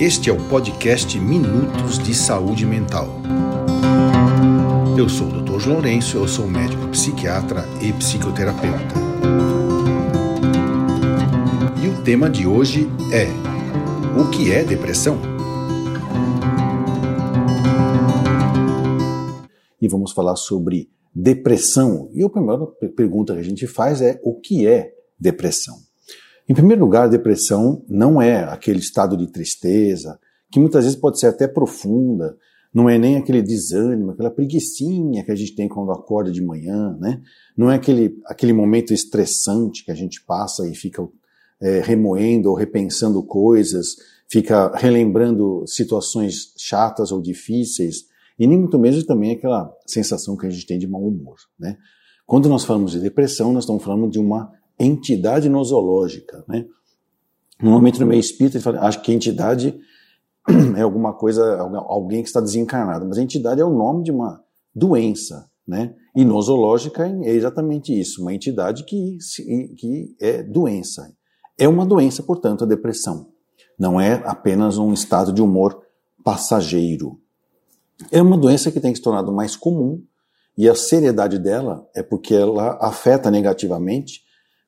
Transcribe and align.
Este 0.00 0.30
é 0.30 0.32
o 0.32 0.48
podcast 0.48 1.20
Minutos 1.20 1.98
de 1.98 2.14
Saúde 2.14 2.64
Mental. 2.64 3.06
Eu 4.96 5.10
sou 5.10 5.26
o 5.26 5.42
Dr. 5.42 5.58
João 5.58 5.74
Lourenço, 5.74 6.16
eu 6.16 6.26
sou 6.26 6.46
médico 6.46 6.88
psiquiatra 6.88 7.66
e 7.82 7.92
psicoterapeuta. 7.92 8.94
E 11.84 11.86
o 11.86 12.02
tema 12.02 12.30
de 12.30 12.46
hoje 12.46 12.88
é: 13.12 13.26
O 14.18 14.30
que 14.30 14.50
é 14.50 14.64
depressão? 14.64 15.20
E 19.82 19.86
vamos 19.86 20.12
falar 20.12 20.36
sobre 20.36 20.88
depressão. 21.14 22.08
E 22.14 22.24
a 22.24 22.30
primeira 22.30 22.64
pergunta 22.96 23.34
que 23.34 23.40
a 23.40 23.44
gente 23.44 23.66
faz 23.66 24.00
é: 24.00 24.18
o 24.24 24.40
que 24.40 24.66
é 24.66 24.94
depressão? 25.18 25.89
Em 26.50 26.52
primeiro 26.52 26.80
lugar, 26.80 27.04
a 27.04 27.08
depressão 27.08 27.84
não 27.88 28.20
é 28.20 28.42
aquele 28.42 28.80
estado 28.80 29.16
de 29.16 29.28
tristeza, 29.28 30.18
que 30.50 30.58
muitas 30.58 30.82
vezes 30.82 30.98
pode 30.98 31.20
ser 31.20 31.28
até 31.28 31.46
profunda, 31.46 32.36
não 32.74 32.90
é 32.90 32.98
nem 32.98 33.16
aquele 33.16 33.40
desânimo, 33.40 34.10
aquela 34.10 34.32
preguiçinha 34.32 35.22
que 35.22 35.30
a 35.30 35.36
gente 35.36 35.54
tem 35.54 35.68
quando 35.68 35.92
acorda 35.92 36.28
de 36.28 36.42
manhã, 36.42 36.96
né? 36.98 37.22
Não 37.56 37.70
é 37.70 37.76
aquele, 37.76 38.18
aquele 38.26 38.52
momento 38.52 38.92
estressante 38.92 39.84
que 39.84 39.92
a 39.92 39.94
gente 39.94 40.24
passa 40.24 40.66
e 40.66 40.74
fica 40.74 41.08
é, 41.60 41.82
remoendo 41.82 42.50
ou 42.50 42.56
repensando 42.56 43.22
coisas, 43.22 43.94
fica 44.28 44.72
relembrando 44.74 45.62
situações 45.68 46.52
chatas 46.56 47.12
ou 47.12 47.22
difíceis, 47.22 48.06
e 48.36 48.44
nem 48.44 48.58
muito 48.58 48.76
menos 48.76 49.04
também 49.04 49.30
aquela 49.30 49.72
sensação 49.86 50.36
que 50.36 50.48
a 50.48 50.50
gente 50.50 50.66
tem 50.66 50.80
de 50.80 50.88
mau 50.88 51.06
humor, 51.06 51.36
né? 51.56 51.76
Quando 52.26 52.48
nós 52.48 52.64
falamos 52.64 52.90
de 52.90 52.98
depressão, 52.98 53.52
nós 53.52 53.62
estamos 53.62 53.84
falando 53.84 54.10
de 54.10 54.18
uma 54.18 54.50
entidade 54.82 55.48
nosológica. 55.48 56.44
Né? 56.48 56.66
Normalmente 57.60 58.00
no 58.00 58.06
meio 58.06 58.20
espírita 58.20 58.56
ele 58.56 58.64
fala, 58.64 58.80
acho 58.80 59.02
que 59.02 59.12
entidade 59.12 59.78
é 60.76 60.82
alguma 60.82 61.12
coisa, 61.12 61.58
alguém 61.58 62.22
que 62.22 62.28
está 62.28 62.40
desencarnado, 62.40 63.06
mas 63.06 63.18
entidade 63.18 63.60
é 63.60 63.64
o 63.64 63.74
nome 63.74 64.04
de 64.04 64.10
uma 64.10 64.42
doença. 64.74 65.48
Né? 65.66 65.94
E 66.16 66.24
nosológica 66.24 67.06
é 67.06 67.30
exatamente 67.30 67.98
isso, 67.98 68.22
uma 68.22 68.34
entidade 68.34 68.84
que, 68.84 69.18
que 69.76 70.16
é 70.20 70.42
doença. 70.42 71.14
É 71.56 71.68
uma 71.68 71.86
doença, 71.86 72.22
portanto, 72.22 72.64
a 72.64 72.66
depressão. 72.66 73.28
Não 73.78 74.00
é 74.00 74.14
apenas 74.24 74.78
um 74.78 74.92
estado 74.92 75.32
de 75.32 75.40
humor 75.40 75.80
passageiro. 76.24 77.20
É 78.10 78.20
uma 78.20 78.36
doença 78.36 78.70
que 78.70 78.80
tem 78.80 78.94
se 78.94 79.02
tornado 79.02 79.32
mais 79.32 79.56
comum 79.56 80.02
e 80.56 80.68
a 80.68 80.74
seriedade 80.74 81.38
dela 81.38 81.88
é 81.94 82.02
porque 82.02 82.34
ela 82.34 82.78
afeta 82.80 83.30
negativamente 83.30 84.22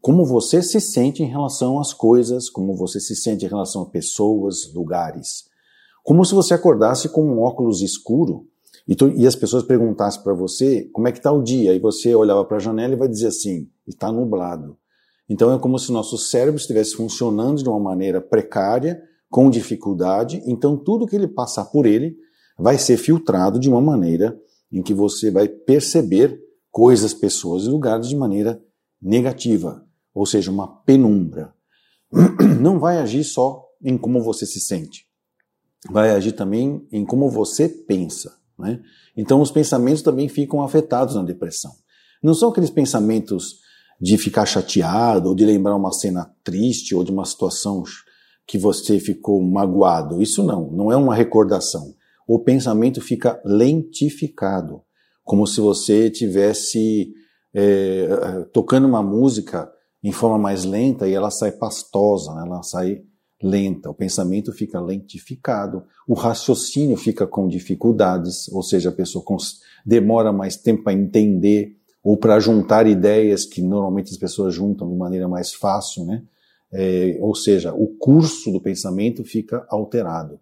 como 0.00 0.24
você 0.24 0.62
se 0.62 0.80
sente 0.80 1.22
em 1.22 1.26
relação 1.26 1.80
às 1.80 1.92
coisas, 1.92 2.48
como 2.48 2.76
você 2.76 3.00
se 3.00 3.16
sente 3.16 3.44
em 3.44 3.48
relação 3.48 3.82
a 3.82 3.86
pessoas, 3.86 4.72
lugares. 4.72 5.44
Como 6.04 6.24
se 6.24 6.34
você 6.34 6.54
acordasse 6.54 7.08
com 7.08 7.24
um 7.24 7.40
óculos 7.40 7.82
escuro 7.82 8.46
e, 8.86 8.94
tu, 8.94 9.08
e 9.08 9.26
as 9.26 9.34
pessoas 9.34 9.64
perguntassem 9.64 10.22
para 10.22 10.32
você 10.32 10.88
como 10.92 11.08
é 11.08 11.12
que 11.12 11.18
está 11.18 11.32
o 11.32 11.42
dia, 11.42 11.74
e 11.74 11.80
você 11.80 12.14
olhava 12.14 12.44
para 12.44 12.58
a 12.58 12.60
janela 12.60 12.94
e 12.94 12.96
vai 12.96 13.08
dizer 13.08 13.28
assim, 13.28 13.68
está 13.86 14.12
nublado. 14.12 14.76
Então 15.28 15.52
é 15.52 15.58
como 15.58 15.78
se 15.78 15.90
nosso 15.90 16.16
cérebro 16.16 16.60
estivesse 16.60 16.94
funcionando 16.94 17.62
de 17.62 17.68
uma 17.68 17.80
maneira 17.80 18.20
precária, 18.20 19.02
com 19.28 19.50
dificuldade, 19.50 20.40
então 20.46 20.76
tudo 20.76 21.06
que 21.06 21.16
ele 21.16 21.26
passar 21.26 21.64
por 21.64 21.84
ele 21.84 22.16
vai 22.56 22.78
ser 22.78 22.96
filtrado 22.96 23.58
de 23.58 23.68
uma 23.68 23.80
maneira 23.80 24.38
em 24.70 24.80
que 24.80 24.94
você 24.94 25.32
vai 25.32 25.48
perceber 25.48 26.40
coisas, 26.70 27.12
pessoas 27.12 27.64
e 27.64 27.68
lugares 27.68 28.08
de 28.08 28.14
maneira 28.14 28.62
negativa 29.02 29.85
ou 30.16 30.24
seja, 30.24 30.50
uma 30.50 30.66
penumbra. 30.66 31.54
Não 32.58 32.80
vai 32.80 32.96
agir 32.96 33.22
só 33.22 33.62
em 33.84 33.98
como 33.98 34.22
você 34.22 34.46
se 34.46 34.58
sente, 34.58 35.06
vai 35.90 36.10
agir 36.10 36.32
também 36.32 36.88
em 36.90 37.04
como 37.04 37.28
você 37.28 37.68
pensa. 37.68 38.34
Né? 38.58 38.80
Então, 39.14 39.42
os 39.42 39.50
pensamentos 39.50 40.00
também 40.00 40.26
ficam 40.26 40.62
afetados 40.62 41.14
na 41.14 41.22
depressão. 41.22 41.70
Não 42.22 42.32
são 42.32 42.48
aqueles 42.48 42.70
pensamentos 42.70 43.60
de 44.00 44.16
ficar 44.16 44.46
chateado, 44.46 45.28
ou 45.28 45.34
de 45.34 45.44
lembrar 45.44 45.76
uma 45.76 45.92
cena 45.92 46.34
triste, 46.42 46.94
ou 46.94 47.04
de 47.04 47.12
uma 47.12 47.26
situação 47.26 47.82
que 48.46 48.56
você 48.56 48.98
ficou 48.98 49.42
magoado. 49.42 50.22
Isso 50.22 50.42
não, 50.42 50.70
não 50.70 50.90
é 50.90 50.96
uma 50.96 51.14
recordação. 51.14 51.94
O 52.26 52.38
pensamento 52.38 53.02
fica 53.02 53.40
lentificado, 53.44 54.80
como 55.22 55.46
se 55.46 55.60
você 55.60 56.08
tivesse 56.08 57.12
é, 57.54 58.46
tocando 58.52 58.86
uma 58.86 59.02
música 59.02 59.70
em 60.02 60.12
forma 60.12 60.38
mais 60.38 60.64
lenta 60.64 61.08
e 61.08 61.14
ela 61.14 61.30
sai 61.30 61.52
pastosa, 61.52 62.34
né? 62.34 62.42
ela 62.46 62.62
sai 62.62 63.02
lenta, 63.42 63.90
o 63.90 63.94
pensamento 63.94 64.52
fica 64.52 64.80
lentificado, 64.80 65.84
o 66.06 66.14
raciocínio 66.14 66.96
fica 66.96 67.26
com 67.26 67.48
dificuldades, 67.48 68.48
ou 68.48 68.62
seja, 68.62 68.88
a 68.88 68.92
pessoa 68.92 69.24
demora 69.84 70.32
mais 70.32 70.56
tempo 70.56 70.84
para 70.84 70.92
entender 70.92 71.76
ou 72.02 72.16
para 72.16 72.38
juntar 72.38 72.86
ideias 72.86 73.44
que 73.44 73.60
normalmente 73.60 74.12
as 74.12 74.16
pessoas 74.16 74.54
juntam 74.54 74.88
de 74.88 74.96
maneira 74.96 75.28
mais 75.28 75.52
fácil, 75.52 76.04
né? 76.04 76.22
É, 76.72 77.18
ou 77.20 77.34
seja, 77.34 77.72
o 77.72 77.88
curso 77.98 78.50
do 78.50 78.60
pensamento 78.60 79.24
fica 79.24 79.64
alterado. 79.68 80.38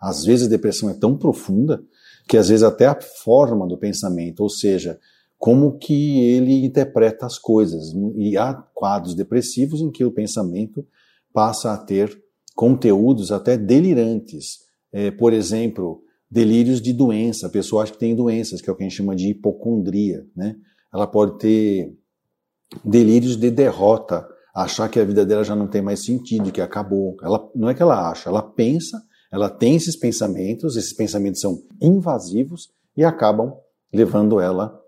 Às 0.00 0.24
vezes 0.24 0.46
a 0.46 0.50
depressão 0.50 0.90
é 0.90 0.94
tão 0.94 1.16
profunda 1.16 1.82
que 2.26 2.36
às 2.36 2.48
vezes 2.48 2.62
até 2.62 2.86
a 2.86 3.00
forma 3.00 3.66
do 3.66 3.78
pensamento, 3.78 4.40
ou 4.40 4.50
seja, 4.50 4.98
como 5.38 5.78
que 5.78 6.20
ele 6.20 6.66
interpreta 6.66 7.24
as 7.24 7.38
coisas. 7.38 7.94
E 8.16 8.36
há 8.36 8.52
quadros 8.74 9.14
depressivos 9.14 9.80
em 9.80 9.90
que 9.90 10.04
o 10.04 10.10
pensamento 10.10 10.84
passa 11.32 11.72
a 11.72 11.78
ter 11.78 12.20
conteúdos 12.56 13.30
até 13.30 13.56
delirantes. 13.56 14.66
É, 14.92 15.10
por 15.10 15.32
exemplo, 15.32 16.02
delírios 16.28 16.82
de 16.82 16.92
doença. 16.92 17.46
A 17.46 17.50
pessoa 17.50 17.84
acha 17.84 17.92
que 17.92 17.98
tem 17.98 18.16
doenças, 18.16 18.60
que 18.60 18.68
é 18.68 18.72
o 18.72 18.76
que 18.76 18.82
a 18.82 18.88
gente 18.88 18.96
chama 18.96 19.14
de 19.14 19.28
hipocondria. 19.28 20.26
Né? 20.34 20.56
Ela 20.92 21.06
pode 21.06 21.38
ter 21.38 21.96
delírios 22.84 23.36
de 23.36 23.50
derrota, 23.50 24.26
achar 24.54 24.88
que 24.88 24.98
a 24.98 25.04
vida 25.04 25.24
dela 25.24 25.44
já 25.44 25.54
não 25.54 25.68
tem 25.68 25.80
mais 25.80 26.04
sentido, 26.04 26.50
que 26.50 26.60
acabou. 26.60 27.16
Ela, 27.22 27.48
não 27.54 27.68
é 27.68 27.74
que 27.74 27.82
ela 27.82 28.10
acha, 28.10 28.28
ela 28.28 28.42
pensa, 28.42 29.00
ela 29.30 29.48
tem 29.48 29.76
esses 29.76 29.96
pensamentos, 29.96 30.76
esses 30.76 30.92
pensamentos 30.92 31.40
são 31.40 31.62
invasivos 31.80 32.70
e 32.96 33.04
acabam 33.04 33.54
levando 33.92 34.40
ela 34.40 34.78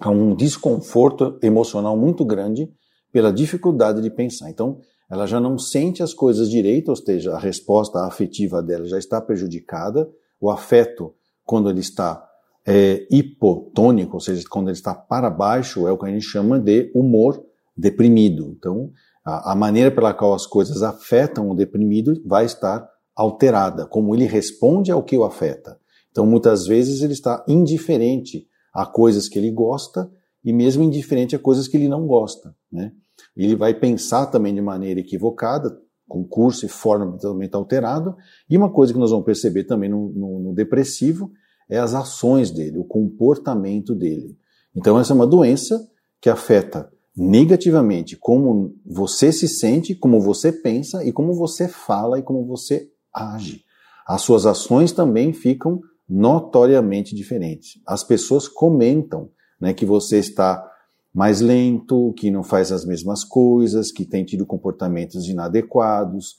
a 0.00 0.10
um 0.10 0.34
desconforto 0.34 1.38
emocional 1.42 1.96
muito 1.96 2.24
grande 2.24 2.70
pela 3.12 3.32
dificuldade 3.32 4.00
de 4.00 4.10
pensar. 4.10 4.50
Então, 4.50 4.78
ela 5.10 5.26
já 5.26 5.40
não 5.40 5.58
sente 5.58 6.02
as 6.02 6.12
coisas 6.12 6.50
direito, 6.50 6.90
ou 6.90 6.96
seja, 6.96 7.34
a 7.34 7.38
resposta 7.38 8.04
afetiva 8.04 8.62
dela 8.62 8.86
já 8.86 8.98
está 8.98 9.20
prejudicada, 9.20 10.08
o 10.40 10.50
afeto, 10.50 11.14
quando 11.44 11.70
ele 11.70 11.80
está 11.80 12.24
é, 12.66 13.06
hipotônico, 13.10 14.14
ou 14.14 14.20
seja, 14.20 14.44
quando 14.48 14.68
ele 14.68 14.76
está 14.76 14.94
para 14.94 15.30
baixo, 15.30 15.88
é 15.88 15.92
o 15.92 15.98
que 15.98 16.06
a 16.06 16.10
gente 16.10 16.26
chama 16.26 16.60
de 16.60 16.92
humor 16.94 17.42
deprimido. 17.76 18.54
Então, 18.56 18.90
a, 19.24 19.52
a 19.52 19.54
maneira 19.54 19.90
pela 19.90 20.12
qual 20.12 20.34
as 20.34 20.46
coisas 20.46 20.82
afetam 20.82 21.50
o 21.50 21.54
deprimido 21.54 22.20
vai 22.26 22.44
estar 22.44 22.86
alterada, 23.16 23.86
como 23.86 24.14
ele 24.14 24.26
responde 24.26 24.92
ao 24.92 25.02
que 25.02 25.16
o 25.16 25.24
afeta. 25.24 25.78
Então, 26.10 26.26
muitas 26.26 26.66
vezes 26.66 27.02
ele 27.02 27.12
está 27.12 27.44
indiferente 27.48 28.46
a 28.80 28.86
coisas 28.86 29.28
que 29.28 29.36
ele 29.36 29.50
gosta 29.50 30.08
e 30.44 30.52
mesmo 30.52 30.84
indiferente 30.84 31.34
a 31.34 31.38
coisas 31.38 31.66
que 31.66 31.76
ele 31.76 31.88
não 31.88 32.06
gosta. 32.06 32.54
Né? 32.70 32.92
Ele 33.36 33.56
vai 33.56 33.74
pensar 33.74 34.26
também 34.26 34.54
de 34.54 34.60
maneira 34.60 35.00
equivocada, 35.00 35.76
com 36.06 36.24
curso 36.24 36.64
e 36.64 36.68
forma 36.68 37.10
totalmente 37.12 37.54
alterado. 37.54 38.16
E 38.48 38.56
uma 38.56 38.70
coisa 38.70 38.92
que 38.92 38.98
nós 38.98 39.10
vamos 39.10 39.26
perceber 39.26 39.64
também 39.64 39.90
no, 39.90 40.10
no, 40.10 40.38
no 40.38 40.54
depressivo 40.54 41.32
é 41.68 41.76
as 41.76 41.92
ações 41.92 42.52
dele, 42.52 42.78
o 42.78 42.84
comportamento 42.84 43.96
dele. 43.96 44.38
Então 44.74 44.98
essa 44.98 45.12
é 45.12 45.16
uma 45.16 45.26
doença 45.26 45.84
que 46.20 46.30
afeta 46.30 46.88
negativamente 47.16 48.16
como 48.16 48.76
você 48.86 49.32
se 49.32 49.48
sente, 49.48 49.92
como 49.92 50.20
você 50.20 50.52
pensa 50.52 51.04
e 51.04 51.10
como 51.10 51.34
você 51.34 51.66
fala 51.66 52.20
e 52.20 52.22
como 52.22 52.46
você 52.46 52.88
age. 53.12 53.64
As 54.06 54.22
suas 54.22 54.46
ações 54.46 54.92
também 54.92 55.32
ficam 55.32 55.80
notoriamente 56.08 57.14
diferentes. 57.14 57.80
As 57.86 58.02
pessoas 58.02 58.48
comentam 58.48 59.30
né, 59.60 59.74
que 59.74 59.84
você 59.84 60.18
está 60.18 60.64
mais 61.12 61.40
lento, 61.40 62.14
que 62.16 62.30
não 62.30 62.42
faz 62.42 62.70
as 62.70 62.84
mesmas 62.84 63.24
coisas, 63.24 63.92
que 63.92 64.04
tem 64.04 64.24
tido 64.24 64.46
comportamentos 64.46 65.26
inadequados, 65.26 66.36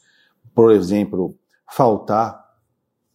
por 0.56 0.72
exemplo, 0.72 1.36
faltar 1.70 2.44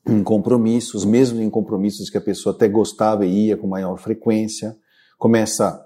em 0.07 0.23
compromissos, 0.23 1.05
mesmo 1.05 1.41
em 1.41 1.49
compromissos 1.49 2.11
que 2.11 2.19
a 2.19 2.21
pessoa 2.21 2.55
até 2.55 2.69
gostava 2.69 3.25
e 3.25 3.47
ia 3.47 3.57
com 3.57 3.67
maior 3.67 3.97
frequência, 3.97 4.77
começa 5.19 5.83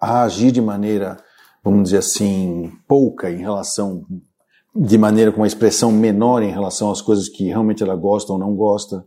a 0.00 0.22
agir 0.22 0.52
de 0.52 0.60
maneira, 0.60 1.16
vamos 1.64 1.84
dizer 1.84 1.98
assim, 1.98 2.70
pouca 2.86 3.30
em 3.30 3.38
relação, 3.38 4.04
de 4.74 4.98
maneira 4.98 5.32
com 5.32 5.40
uma 5.40 5.46
expressão 5.46 5.90
menor 5.90 6.42
em 6.42 6.50
relação 6.50 6.90
às 6.90 7.00
coisas 7.00 7.28
que 7.28 7.44
realmente 7.44 7.82
ela 7.82 7.96
gosta 7.96 8.32
ou 8.32 8.38
não 8.38 8.54
gosta, 8.54 9.04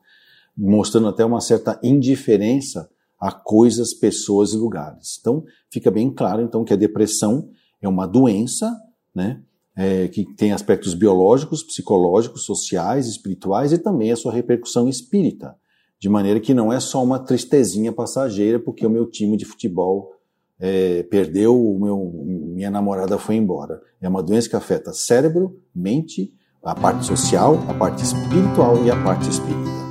mostrando 0.58 1.08
até 1.08 1.26
uma 1.26 1.42
certa 1.42 1.80
indiferença 1.84 2.90
a 3.20 3.32
coisas, 3.32 3.94
pessoas 3.94 4.54
e 4.54 4.58
lugares. 4.58 5.18
Então, 5.20 5.44
fica 5.72 5.90
bem 5.90 6.14
claro 6.14 6.42
então 6.42 6.64
que 6.64 6.74
a 6.74 6.78
depressão 6.78 7.50
é 7.82 7.88
uma 7.88 8.06
doença, 8.06 8.72
né, 9.14 9.42
é, 9.76 10.08
que 10.08 10.26
tem 10.36 10.52
aspectos 10.52 10.94
biológicos, 10.94 11.64
psicológicos, 11.64 12.46
sociais, 12.46 13.08
espirituais 13.08 13.74
e 13.74 13.78
também 13.78 14.12
a 14.12 14.16
sua 14.16 14.32
repercussão 14.32 14.88
espírita. 14.88 15.56
De 16.00 16.10
maneira 16.10 16.40
que 16.40 16.54
não 16.54 16.72
é 16.72 16.80
só 16.80 17.04
uma 17.04 17.20
tristezinha 17.20 17.92
passageira 17.92 18.60
porque 18.60 18.86
o 18.86 18.90
meu 18.90 19.10
time 19.10 19.38
de 19.38 19.46
futebol 19.46 20.12
é, 20.60 21.04
perdeu, 21.04 21.56
o 21.56 21.80
meu, 21.80 22.12
minha 22.54 22.70
namorada 22.70 23.18
foi 23.18 23.36
embora. 23.36 23.82
É 24.02 24.08
uma 24.08 24.24
doença 24.24 24.50
que 24.50 24.56
afeta 24.56 24.94
cérebro, 24.94 25.60
mente, 25.74 26.34
a 26.64 26.74
parte 26.74 27.06
social, 27.06 27.60
a 27.68 27.74
parte 27.74 28.04
espiritual 28.04 28.84
e 28.86 28.92
a 28.92 29.04
parte 29.04 29.30
espírita. 29.30 29.85